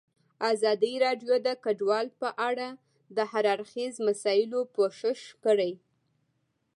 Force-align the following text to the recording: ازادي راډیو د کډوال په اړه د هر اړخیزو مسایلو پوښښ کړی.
ازادي 0.51 0.93
راډیو 1.05 1.33
د 1.47 1.47
کډوال 1.63 2.07
په 2.21 2.29
اړه 2.49 2.67
د 3.15 3.17
هر 3.31 3.45
اړخیزو 3.53 3.99
مسایلو 4.09 4.59
پوښښ 4.75 5.21
کړی. 5.45 5.71